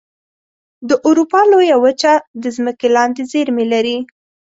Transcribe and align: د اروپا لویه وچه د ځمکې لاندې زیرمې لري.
د 0.89 0.91
اروپا 1.07 1.41
لویه 1.51 1.77
وچه 1.83 2.13
د 2.43 2.45
ځمکې 2.55 2.87
لاندې 2.95 3.21
زیرمې 3.31 3.65
لري. 3.73 3.97